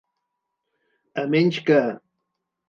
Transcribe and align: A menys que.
A 1.25 1.27
menys 1.35 1.61
que. 1.69 1.79